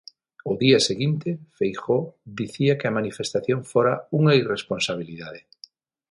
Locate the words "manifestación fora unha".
2.99-4.33